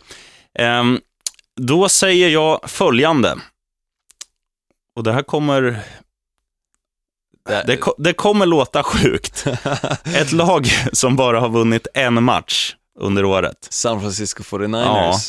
[0.60, 1.00] Ehm,
[1.62, 3.36] då säger jag följande.
[4.96, 5.80] Och det här kommer...
[7.66, 9.46] Det, ko- det kommer låta sjukt.
[10.16, 13.68] Ett lag som bara har vunnit en match under året.
[13.70, 14.86] San Francisco 49ers.
[14.86, 15.20] Ja.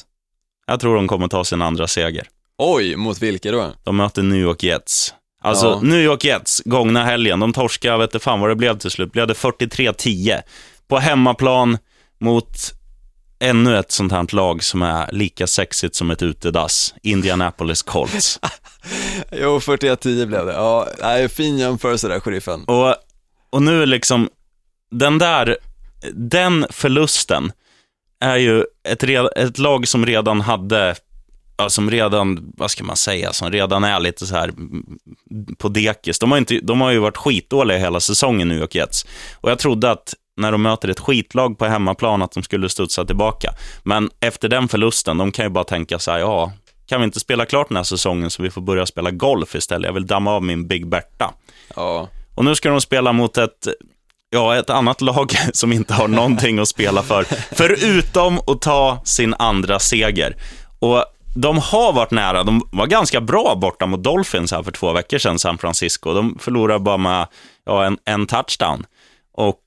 [0.67, 2.27] Jag tror de kommer ta sin andra seger.
[2.59, 3.73] Oj, mot vilka då?
[3.85, 5.15] De möter New York Jets.
[5.43, 5.81] Alltså, Ja.
[5.83, 9.13] New York Jets, gångna helgen, de torskade, vet inte fan vad det blev till slut,
[9.13, 10.41] blev det 43-10
[10.89, 11.79] på hemmaplan
[12.21, 12.57] mot
[13.41, 18.41] ännu ett sånt här lag som är lika sexigt som ett utedass, Indianapolis Colts.
[19.33, 20.53] Jo, 41-10 blev det.
[20.53, 22.65] Ja, nej, fin jämförelse där, sheriffen.
[22.65, 22.95] och,
[23.51, 24.29] och nu liksom,
[24.91, 25.57] den där,
[26.13, 27.53] den förlusten
[28.21, 29.03] är ju ett,
[29.37, 30.95] ett lag som redan hade,
[31.57, 34.53] ja, som redan, vad ska man säga, som redan är lite så här
[35.59, 36.19] på dekis.
[36.19, 39.07] De har, inte, de har ju varit skitdåliga hela säsongen, New York Jets.
[39.35, 43.05] Och jag trodde att när de möter ett skitlag på hemmaplan att de skulle studsa
[43.05, 43.55] tillbaka.
[43.83, 46.53] Men efter den förlusten, de kan ju bara tänka så här, ja,
[46.91, 49.87] kan vi inte spela klart den här säsongen så vi får börja spela golf istället?
[49.87, 51.35] Jag vill damma av min Big Berta.
[51.77, 53.69] Ja, Och nu ska de spela mot ett,
[54.31, 59.35] ja, ett annat lag som inte har någonting att spela för, förutom att ta sin
[59.39, 60.37] andra seger.
[60.79, 64.93] Och de har varit nära, de var ganska bra borta mot Dolphins här för två
[64.93, 66.15] veckor sedan, San Francisco.
[66.15, 67.27] De förlorade bara med
[67.65, 68.87] ja, en, en touchdown.
[69.33, 69.63] Och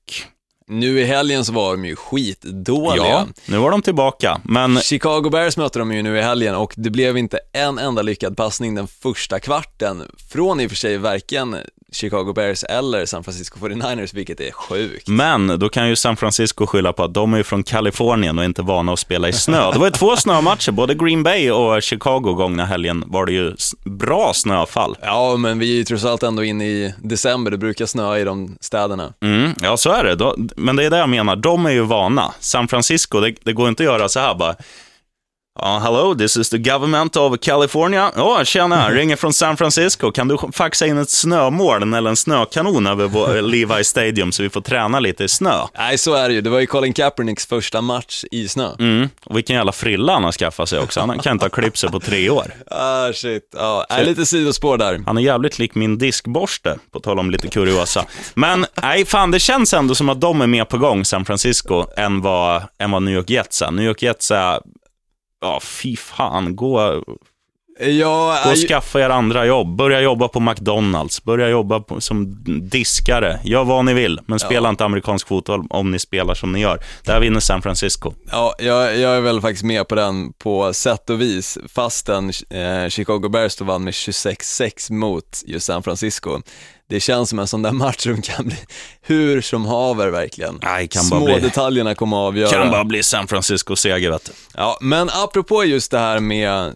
[0.68, 3.04] nu i helgen så var de ju skitdåliga.
[3.04, 6.74] ja, nu var de tillbaka, men Chicago Bears mötte de ju nu i helgen och
[6.76, 10.98] det blev inte en enda lyckad passning den första kvarten från i och för sig
[10.98, 11.56] varken
[11.94, 15.08] Chicago Bears eller San Francisco 49ers, vilket är sjukt.
[15.08, 18.62] Men då kan ju San Francisco skylla på att de är från Kalifornien och inte
[18.62, 19.72] vana att spela i snö.
[19.72, 23.54] Det var ju två snömatcher, både Green Bay och Chicago gångna helgen var det ju
[23.84, 24.96] bra snöfall.
[25.02, 28.24] Ja, men vi är ju trots allt ändå inne i december, det brukar snöa i
[28.24, 29.12] de städerna.
[29.22, 30.34] Mm, ja, så är det.
[30.56, 32.34] Men det är det jag menar, de är ju vana.
[32.40, 34.54] San Francisco, det, det går inte att göra så här bara.
[35.58, 38.12] Ja, hello, this is the government of California.
[38.16, 40.10] Ja, tjena, ringer från San Francisco.
[40.12, 44.50] Kan du faxa in ett snömoln eller en snökanon över vår Levi Stadium så vi
[44.50, 45.60] får träna lite i snö?
[45.78, 46.40] Nej, så är det ju.
[46.40, 48.70] Det var ju Colin Kaepernicks första match i snö.
[48.78, 49.08] Mm.
[49.24, 51.00] Och vilken jävla frilla han har skaffat sig också.
[51.00, 52.54] Han kan inte ha klippt sig på tre år.
[52.70, 53.48] Ah, shit.
[53.56, 55.02] Ja, är lite sidospår där.
[55.06, 58.04] Han är jävligt lik min diskborste, på tal om lite kuriosa.
[58.34, 61.86] Men nej, fan, det känns ändå som att de är mer på gång, San Francisco,
[61.96, 63.70] än vad, än vad New York Jets är.
[63.70, 64.60] New York Jets är,
[65.44, 66.72] ja, fy fan, gå,
[67.80, 69.76] Ja, Gå och skaffa er andra jobb.
[69.76, 71.24] Börja jobba på McDonalds.
[71.24, 73.40] Börja jobba på, som diskare.
[73.44, 76.80] Gör vad ni vill, men spela inte amerikansk fotboll om ni spelar som ni gör.
[77.04, 78.12] Där vinner San Francisco.
[78.30, 82.88] Ja, jag, jag är väl faktiskt med på den på sätt och vis, fastän eh,
[82.88, 86.40] Chicago Bears då vann med 26-6 mot just San Francisco.
[86.88, 88.56] Det känns som en sån där match som kan bli
[89.02, 90.58] hur som haver verkligen.
[90.62, 92.50] Nej, kan Små bli- detaljerna kommer att avgöra.
[92.50, 94.32] Kan bara bli San Francisco-seger, vet du.
[94.54, 96.72] Ja, men apropå just det här med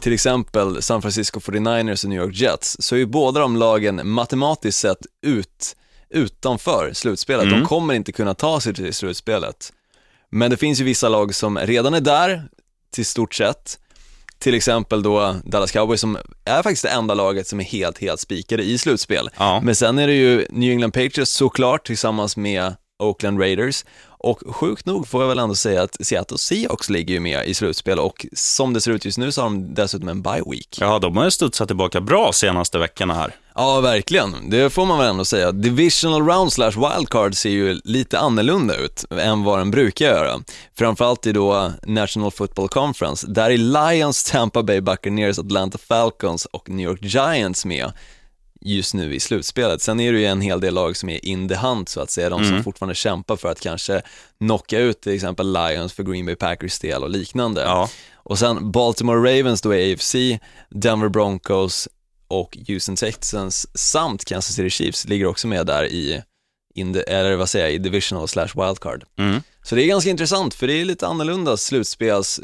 [0.00, 4.00] till exempel San Francisco 49ers och New York Jets, så är ju båda de lagen
[4.08, 5.76] matematiskt sett ut,
[6.10, 7.50] utanför slutspelet.
[7.50, 9.72] De kommer inte kunna ta sig till slutspelet.
[10.30, 12.48] Men det finns ju vissa lag som redan är där,
[12.90, 13.78] till stort sett.
[14.38, 18.20] Till exempel då Dallas Cowboys som är faktiskt det enda laget som är helt, helt
[18.20, 19.30] spikade i slutspel.
[19.38, 19.60] Ja.
[19.64, 23.84] Men sen är det ju New England Patriots såklart tillsammans med Oakland Raiders.
[24.18, 27.54] Och sjukt nog får jag väl ändå säga att Seattle Seahawks ligger ju med i
[27.54, 30.78] slutspel och som det ser ut just nu så har de dessutom en bye week.
[30.80, 33.34] Ja, de har ju studsat tillbaka bra senaste veckorna här.
[33.54, 34.50] Ja, verkligen.
[34.50, 35.52] Det får man väl ändå säga.
[35.52, 40.40] Divisional round slash wildcard ser ju lite annorlunda ut än vad den brukar göra.
[40.78, 43.26] Framförallt i då National Football Conference.
[43.26, 47.92] Där är Lions, Tampa Bay Buccaneers, Atlanta Falcons och New York Giants med
[48.60, 49.82] just nu i slutspelet.
[49.82, 52.10] Sen är det ju en hel del lag som är in the hunt så att
[52.10, 54.02] säga, de som fortfarande kämpar för att kanske
[54.38, 57.60] knocka ut till exempel Lions för Green Bay Packers del och liknande.
[57.60, 57.90] Ja.
[58.14, 60.14] Och sen Baltimore Ravens då i AFC,
[60.70, 61.88] Denver Broncos
[62.28, 66.22] och Houston Texans samt Kansas City Chiefs ligger också med där i,
[66.74, 69.04] in the, eller vad säger jag, i divisional slash wildcard.
[69.18, 69.42] Mm.
[69.68, 72.40] Så det är ganska intressant för det är lite annorlunda slutspels,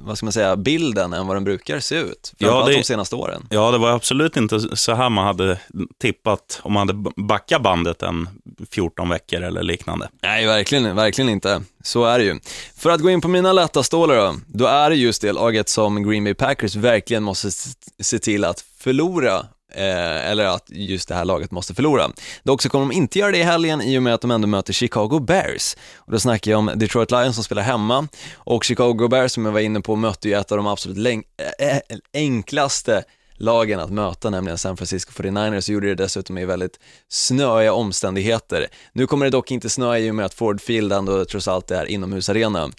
[0.00, 2.32] vad ska man säga, bilden än vad den brukar se ut.
[2.38, 3.46] Ja, Framförallt det- de senaste åren.
[3.50, 5.58] Ja, det var absolut inte så här man hade
[6.00, 8.28] tippat om man hade backat bandet en
[8.70, 10.08] 14 veckor eller liknande.
[10.22, 11.62] Nej, verkligen, verkligen inte.
[11.82, 12.40] Så är det ju.
[12.76, 15.68] För att gå in på mina lätta stålar då, då är det just det laget
[15.68, 17.50] som Green Bay Packers verkligen måste
[18.02, 22.10] se till att förlora, eh, eller att just det här laget måste förlora.
[22.42, 24.48] Dock så kommer de inte göra det i helgen i och med att de ändå
[24.48, 25.76] möter Chicago Bears.
[25.96, 29.52] Och då snackar jag om Detroit Lions som spelar hemma, och Chicago Bears som jag
[29.52, 31.24] var inne på mötte ju ett av de absolut
[31.58, 31.78] äh,
[32.14, 33.04] enklaste
[33.42, 38.66] lagen att möta, nämligen San Francisco 49ers, och gjorde det dessutom i väldigt snöiga omständigheter.
[38.92, 41.70] Nu kommer det dock inte snöa i och med att Ford Field ändå trots allt
[41.70, 42.70] är inomhusarena,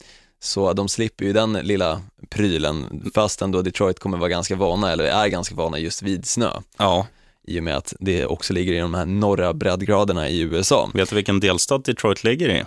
[0.44, 5.04] så de slipper ju den lilla prylen, fast ändå Detroit kommer vara ganska vana, eller
[5.04, 7.08] är ganska vana just vid snö, Ja,
[7.48, 10.90] i och med att det också ligger i de här norra breddgraderna i USA.
[10.94, 12.64] vet du vilken delstat Detroit ligger i?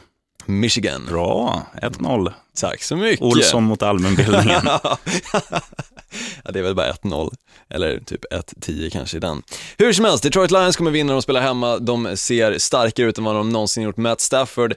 [0.47, 1.07] Michigan.
[1.07, 2.33] Bra, 1-0.
[2.61, 3.25] Tack så mycket.
[3.25, 4.63] Olsson mot allmänbildningen.
[6.45, 7.35] ja, det är väl bara 1-0,
[7.69, 9.43] eller typ 1-10 kanske i den.
[9.79, 13.25] Hur som helst, Detroit Lions kommer vinna, de spelar hemma, de ser starkare ut än
[13.25, 13.97] vad de någonsin gjort.
[13.97, 14.75] Matt Stafford,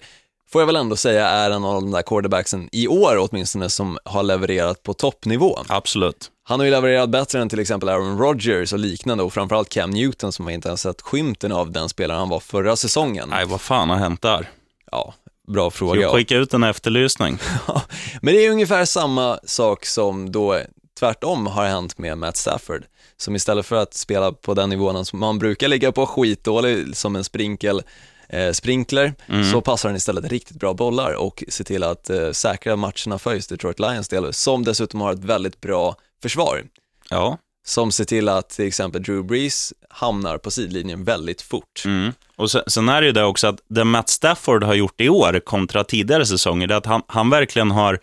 [0.52, 3.98] får jag väl ändå säga, är en av de där quarterbacksen i år åtminstone som
[4.06, 5.60] har levererat på toppnivå.
[5.68, 6.32] Absolut.
[6.44, 9.90] Han har ju levererat bättre än till exempel Aaron Rodgers och liknande och framförallt Cam
[9.90, 13.30] Newton som har inte ens sett skymten av den spelaren han var förra säsongen.
[13.30, 14.50] Nej, vad fan har hänt där?
[14.92, 15.14] Ja,
[15.48, 16.08] bra fråga.
[16.12, 17.38] vi skicka ut en efterlysning?
[18.22, 20.60] Men det är ungefär samma sak som då
[21.00, 22.84] tvärtom har hänt med Matt Stafford.
[23.18, 27.16] Som istället för att spela på den nivån som man brukar ligga på, skitdålig som
[27.16, 27.82] en sprinkel,
[28.30, 29.14] eh, sprinkler,
[29.52, 33.34] så passar han istället riktigt bra bollar och ser till att eh, säkra matcherna för
[33.34, 36.64] just Detroit Lions del, som dessutom har ett väldigt bra försvar.
[37.10, 37.38] Ja.
[37.66, 41.84] Som ser till att till exempel Drew Brees hamnar på sidlinjen väldigt fort.
[41.86, 42.12] Mm.
[42.36, 45.10] Och sen, sen är det ju det också att det Matt Stafford har gjort i
[45.10, 48.00] år kontra tidigare säsonger, det är att han, han verkligen har,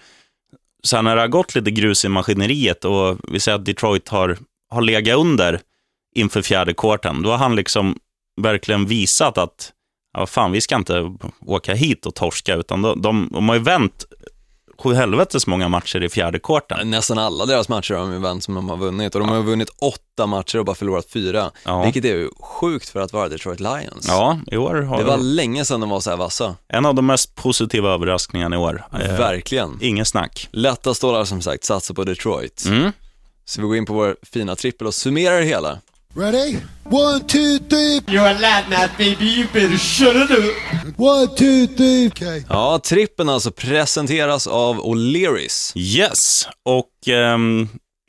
[0.82, 4.08] så här, när det har gått lite grus i maskineriet och vi säger att Detroit
[4.08, 4.38] har,
[4.70, 5.60] har legat under
[6.14, 7.98] inför fjärde kvarten, då har han liksom
[8.40, 9.72] verkligen visat att,
[10.16, 11.12] ja fan, vi ska inte
[11.46, 14.04] åka hit och torska, utan de, de, de har ju vänt
[14.78, 16.90] sju helvetes många matcher i fjärde kvarten.
[16.90, 19.42] Nästan alla deras matcher har de ju vänt som de har vunnit och de har
[19.42, 21.82] vunnit åtta matcher och bara förlorat fyra, Ja.
[21.84, 24.04] vilket är ju sjukt för att vara Detroit Lions.
[24.08, 26.56] Ja, i år har Det var länge sedan de var så här vassa.
[26.68, 28.84] en av de mest positiva överraskningarna i år.
[28.92, 29.78] Eh, Verkligen.
[29.80, 30.48] Inget snack.
[30.52, 32.64] Lätta stålar som sagt, satsa på Detroit.
[32.66, 32.92] Mm.
[33.44, 35.78] Så vi går in på vår fina trippel och summerar det hela.
[36.16, 36.62] Ready?
[36.84, 38.00] One, two, three.
[38.08, 39.26] You're a lad now, baby.
[39.26, 40.98] You better shut it up.
[40.98, 42.06] One, two, three.
[42.06, 42.42] Okay.
[42.48, 45.72] Ja, trippen alltså presenteras av O'Learys.
[45.76, 47.68] Yes, och ehm,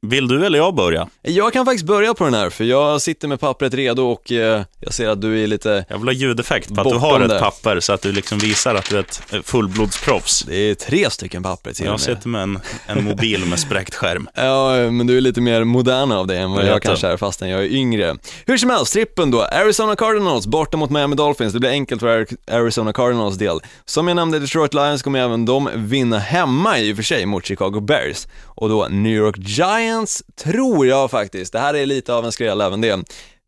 [0.09, 1.07] vill du eller jag börja?
[1.21, 4.61] Jag kan faktiskt börja på den här, för jag sitter med pappret redo och eh,
[4.79, 7.39] jag ser att du är lite, Jag vill ha ljudeffekt på att du har ett
[7.39, 10.43] papper så att du liksom visar att du är ett eh, fullblodsproffs.
[10.47, 14.27] det är tre stycken papper till Jag sitter med en, en mobil med spräckt skärm.
[14.35, 17.17] Ja, men du är lite mer modern av dig än vad Jag jag, kanske är,
[17.17, 18.15] fastän jag är yngre.
[18.45, 19.41] Hur som helst, trippen då.
[19.43, 21.53] Arizona Cardinals borta mot Miami Dolphins.
[21.53, 23.59] Det blir enkelt för Ari- Arizona Cardinals del.
[23.85, 27.45] Som jag nämnde, Detroit Lions kommer även de vinna hemma i och för sig mot
[27.45, 28.27] Chicago Bears.
[28.45, 29.96] Och då New York Giants
[30.35, 33.03] tror jag faktiskt, det här är lite av en skräll även det,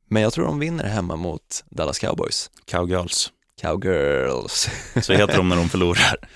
[0.09, 2.49] men jag tror de vinner hemma mot Dallas Cowboys.
[2.71, 3.31] Cowgirls.
[3.61, 4.69] Cowgirls.
[5.01, 6.15] Så heter de när de förlorar.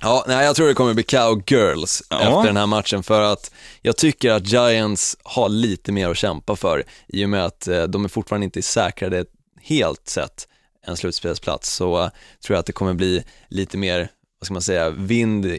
[0.00, 2.20] Ja, nej, jag tror det kommer bli Cowgirls Ja.
[2.20, 3.50] efter den här matchen för att
[3.82, 7.82] jag tycker att Giants har lite mer att kämpa för i och med att eh,
[7.82, 9.24] de är fortfarande inte säkrade
[9.62, 10.48] helt sett
[10.86, 12.08] en slutspelsplats så eh,
[12.46, 15.58] tror jag att det kommer bli lite mer, vad ska man säga, vind,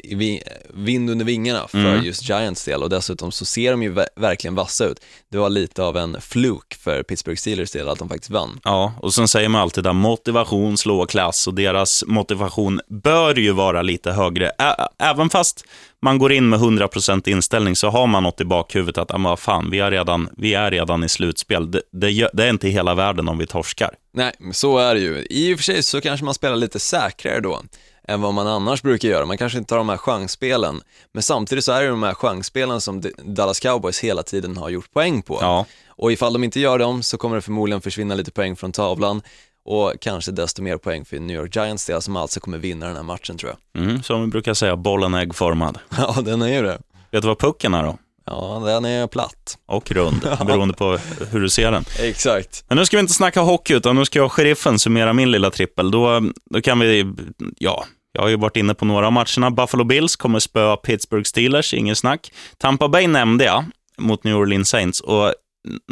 [0.74, 2.04] vind under vingarna för Mm.
[2.06, 5.00] just Giants del och dessutom så ser de ju ver- verkligen vassa ut.
[5.32, 8.60] Det var lite av en fluk för Pittsburgh Steelers del att de faktiskt vann.
[8.64, 13.52] Ja, och sen säger man alltid att motivation slår klass och deras motivation bör ju
[13.52, 14.50] vara lite högre.
[14.50, 15.64] Ä- även fast
[16.02, 19.40] man går in med 100% inställning så har man något i bakhuvudet att, "Ah, vad
[19.40, 21.72] fan, vi är redan, vi är redan i slutspel.
[21.72, 23.90] Det, det, det är inte hela världen om vi torskar.
[24.14, 25.26] Nej, så är det ju.
[25.30, 27.62] I och för sig så kanske man spelar lite säkrare då
[28.10, 29.26] än vad man annars brukar göra.
[29.26, 30.82] Man kanske inte tar de här chansspelen,
[31.14, 34.92] men samtidigt så är det de här chansspelen som Dallas Cowboys hela tiden har gjort
[34.94, 35.38] poäng på.
[35.42, 38.72] Ja, Och ifall de inte gör dem så kommer det förmodligen försvinna lite poäng från
[38.72, 39.22] tavlan
[39.66, 42.96] och kanske desto mer poäng för New York Giants del som alltså kommer vinna den
[42.96, 43.84] här matchen tror jag.
[43.84, 45.78] mm, som vi brukar säga, bollen är äggformad.
[45.98, 46.80] Ja, den är ju det.
[47.12, 47.98] Vet du vad pucken är då?
[48.26, 49.58] Ja, den är platt.
[49.66, 50.98] Och rund, beroende på
[51.32, 51.86] hur du ser den.
[52.00, 52.64] Exakt.
[52.68, 55.32] Men nu ska vi inte snacka hockey, utan nu ska jag och sheriffen summera min
[55.32, 55.92] lilla trippel.
[55.92, 57.14] Då, då kan vi,
[57.58, 59.52] ja, jag har ju varit inne på några av matcherna.
[59.52, 62.32] Buffalo Bills kommer spöa Pittsburgh Steelers, ingen snack.
[62.58, 63.66] Tampa Bay nämnde jag
[63.98, 65.34] mot New Orleans Saints och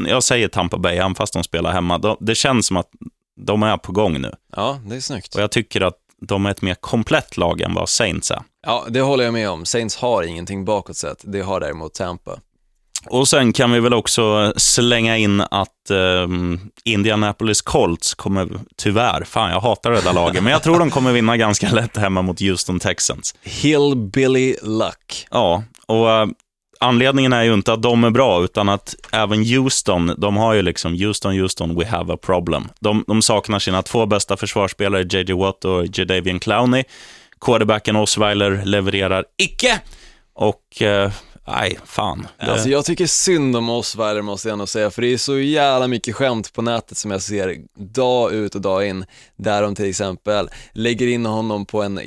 [0.07, 1.97] jag säger Tampa Bay, även fast de spelar hemma.
[1.97, 2.89] De, det känns som att
[3.41, 5.35] de är på gång nu Ja, det är snyggt.
[5.35, 5.95] och jag tycker att
[6.27, 8.41] de är ett mer komplett lag än vad Saints är.
[8.67, 9.65] Ja, det håller jag med om.
[9.65, 11.21] Saints har ingenting bakåt sett.
[11.23, 12.39] Det har däremot Tampa.
[13.05, 16.27] Och sen kan vi väl också slänga in att eh,
[16.83, 21.11] Indianapolis Colts kommer, tyvärr, fan jag hatar det där laget, men jag tror de kommer
[21.11, 23.35] vinna ganska lätt hemma mot Houston Texans.
[23.43, 25.27] Hillbilly Luck.
[25.31, 26.27] Ja, och eh,
[26.79, 30.61] anledningen är ju inte att de är bra, utan att även Houston, de har ju
[30.61, 32.67] liksom Houston, Houston, we have a problem.
[32.79, 36.83] De, de saknar sina två bästa försvarsspelare, JJ Watt och Jadavian Clowney.
[37.41, 39.81] Quarterbacken Osweiler levererar icke.
[40.33, 41.11] Och, eh,
[41.47, 42.27] nej, fan.
[42.39, 45.39] Det- Alltså jag tycker synd om Osweiler måste jag ändå säga, för det är så
[45.39, 47.55] jävla mycket skämt på nätet som jag ser
[47.93, 49.05] dag ut och dag in,
[49.35, 51.99] där de till exempel lägger in honom på en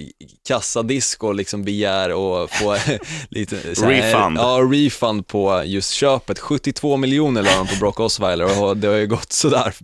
[0.48, 2.10] kassadisk och liksom begär
[2.44, 2.76] att få
[3.28, 4.38] lite här- Refund.
[4.38, 6.38] Ja, refund på just köpet.
[6.38, 9.74] 72 miljoner la de på Brock Osweiler och det har ju gått sådär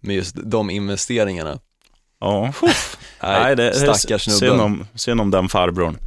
[0.00, 1.58] med just de investeringarna.
[2.20, 2.52] ja.
[3.22, 4.60] Nej, det är stackars synd snubben.
[4.60, 5.98] om, synd om den farbrorn.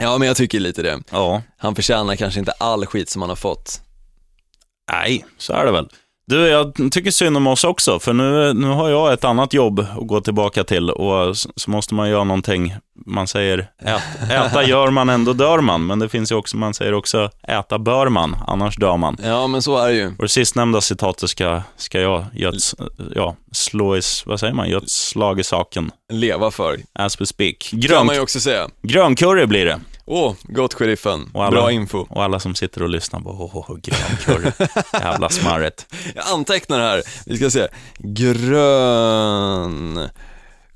[0.00, 0.98] Ja, men jag tycker lite det.
[1.10, 3.80] Ja, Han förtjänar kanske inte all skit som han har fått.
[4.92, 5.88] nej, så är det väl.
[6.26, 9.80] Du, jag tycker synd om oss också, för nu, nu har jag ett annat jobb
[9.80, 12.74] att gå tillbaka till och så måste man göra någonting.
[13.06, 16.74] Man säger ät, äta gör man, ändå dör man, men det finns ju också, man
[16.74, 19.16] säger också äta bör man, annars dör man.
[19.24, 20.06] Ja, men så är det ju.
[20.08, 22.74] Och det sistnämnda citatet ska, ska jag ge ett, s-
[23.14, 27.68] ja, slå i, vad säger man, ett slag i saken, Leva för, as we speak.
[27.70, 28.68] kan Grön, man ju också säga.
[28.82, 29.80] gröncurry blir det.
[30.12, 31.30] Åh, gott sheriffen.
[31.34, 32.06] Alla- Bra info.
[32.08, 34.50] Och alla som sitter och lyssnar på, åh, oh, gröncurry,
[34.92, 35.86] jävla smarrigt.
[36.14, 37.02] Jag antecknar här.
[37.26, 37.68] Vi ska se.
[37.98, 40.08] Grön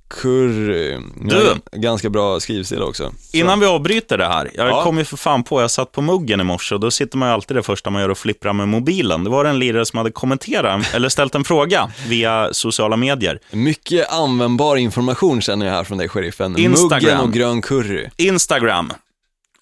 [0.09, 0.99] curry.
[1.20, 1.55] Du.
[1.73, 3.12] Ganska bra skrivstil också.
[3.20, 3.37] Så.
[3.37, 4.83] Innan vi avbryter det här, jag Ja.
[4.85, 7.29] kom ju för fan på, jag satt på muggen i morse och då sitter man
[7.29, 9.25] ju alltid det första man gör och flipprar med mobilen.
[9.25, 13.38] Det var en lirare som hade kommenterat, eller ställt en fråga via sociala medier.
[13.51, 16.59] Mycket användbar information känner jag här från dig, sheriffen.
[16.59, 17.01] Instagram.
[17.16, 18.09] Muggen och grön curry.
[18.16, 18.92] Instagram.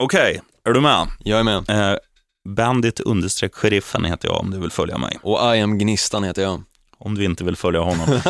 [0.02, 1.08] Okej, är du med?
[1.18, 1.70] Jag är med.
[1.70, 1.96] Eh,
[2.48, 5.18] bandit understreck sheriffen heter jag om du vill följa mig.
[5.22, 6.62] Och I am Gnistan heter jag.
[6.98, 8.06] Om du inte vill följa honom.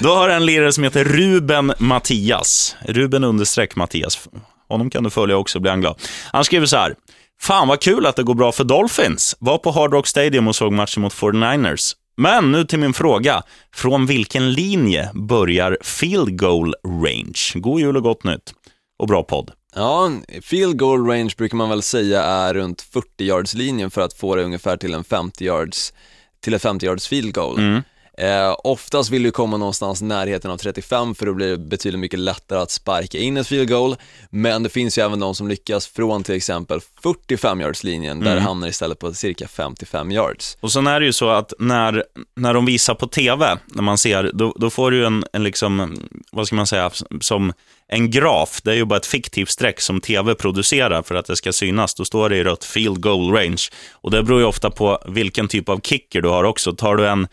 [0.00, 2.76] Då har jag en lirare som heter Ruben Mattias.
[2.80, 4.28] Ruben understreck Mattias.
[4.68, 6.00] Honom kan du följa också, blir han glad.
[6.32, 6.94] Han skriver så här.
[7.40, 9.36] Fan vad kul att det går bra för Dolphins.
[9.38, 11.94] Var på Hard Rock Stadium och såg matchen mot 49ers.
[12.16, 13.42] Men nu till min fråga.
[13.74, 17.52] Från vilken linje börjar field goal range?
[17.54, 18.54] God jul och gott nytt.
[18.98, 19.50] Och bra podd.
[19.74, 24.12] Ja, field goal range brukar man väl säga är runt 40 yards linjen för att
[24.12, 25.92] få det ungefär till en 50 yards,
[26.40, 27.58] till ett 50 yards field goal.
[27.58, 27.82] Mm.
[28.20, 32.00] Eh, oftast vill du komma någonstans i närheten av 35 för då blir det betydligt
[32.00, 33.96] mycket lättare att sparka in ett field goal.
[34.30, 38.26] Men det finns ju även de som lyckas från till exempel 45 yards linjen där
[38.26, 38.36] Mm.
[38.36, 40.56] det hamnar istället på cirka 55 yards.
[40.60, 42.04] Och sen är det ju så att när,
[42.36, 45.96] när de visar på tv, när man ser, då, då får du en, en liksom,
[46.32, 47.52] vad ska man säga, som
[47.92, 48.60] en graf.
[48.62, 51.94] Det är ju bara ett fiktivt streck som tv producerar för att det ska synas.
[51.94, 53.62] Då står det i rött field goal range.
[53.92, 56.72] Och det beror ju ofta på vilken typ av kicker du har också.
[56.72, 57.28] Tar du en,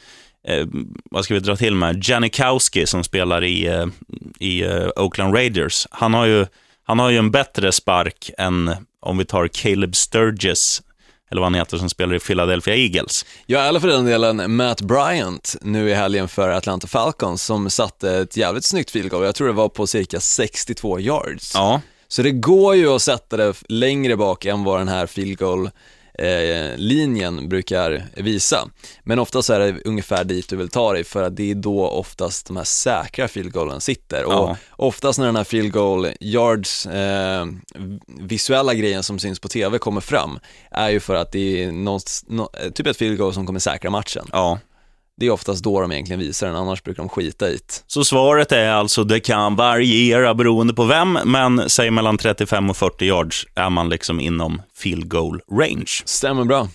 [0.48, 0.66] eh,
[1.12, 3.86] vad ska vi dra till med, Janikowski som spelar i, eh,
[4.40, 5.88] i eh, Oakland Raiders.
[5.92, 6.46] Han har, ju,
[6.84, 10.82] han har ju en bättre spark än om vi tar Caleb Sturgis
[11.32, 13.26] eller vad han heter, som spelar i Philadelphia Eagles.
[13.46, 18.18] Ja, eller för den delen Matt Bryant nu i helgen för Atlanta Falcons som satte
[18.18, 19.26] ett jävligt snyggt field goal.
[19.26, 21.52] Jag tror det var på cirka 62 yards.
[21.54, 25.38] Ja, Så det går ju att sätta det längre bak än vad den här field
[25.38, 25.70] goal
[26.18, 28.70] eh, linjen brukar visa.
[29.04, 31.88] Men oftast är det ungefär dit du vill ta dig för att det är då
[31.88, 34.26] oftast de här säkra field goalen sitter.
[34.26, 34.58] Och Ja.
[34.72, 37.46] oftast när den här field goal yards eh,
[38.08, 40.40] visuella grejen som syns på tv kommer fram
[40.72, 43.90] är ju för att det är något, nå- typ ett field goal som kommer säkra
[43.90, 44.26] matchen.
[44.32, 44.60] ja.
[45.20, 47.84] Det är oftast då de egentligen visar den, annars brukar de skita i det.
[47.88, 52.78] Så svaret är alltså, det kan variera beroende på vem, men säg mellan 35 och
[52.78, 56.02] 40 yards är man liksom inom field goal range.
[56.06, 56.68] Stämmer bra.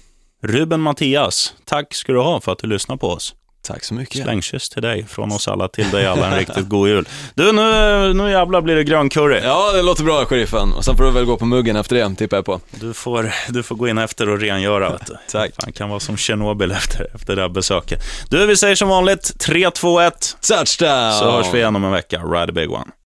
[0.43, 3.34] Ruben Mattias, tack ska du ha för att du lyssnar på oss.
[3.62, 4.22] Tack så mycket.
[4.22, 7.08] Slängkyss till dig, från oss alla till dig alla, en riktigt god jul.
[7.34, 9.40] Du, nu, nu jävlar blir det gröncurry.
[9.44, 10.72] Ja, det låter bra, sheriffen.
[10.72, 12.60] Och sen får du väl gå på muggen efter det, tippar jag på.
[12.70, 14.90] Du, får, du får gå in efter och rengöra.
[14.90, 15.16] Vet du.
[15.32, 15.50] Tack.
[15.60, 18.02] Fan, kan vara som Tjernobyl efter, efter det här besöket.
[18.28, 21.12] Du, vi säger som vanligt 3, 2, 1, Touchdown!
[21.12, 22.18] så hörs vi igen om en vecka.
[22.18, 22.92] Ride a big one.